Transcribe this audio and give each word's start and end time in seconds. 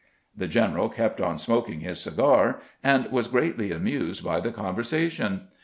The 0.35 0.47
general 0.47 0.89
kept 0.89 1.21
on 1.21 1.37
smoking 1.37 1.81
his 1.81 1.99
cigar, 2.01 2.59
and 2.83 3.05
was 3.11 3.27
greatly 3.27 3.71
amused 3.71 4.25
by 4.25 4.39
the 4.39 4.51
conversation. 4.51 5.41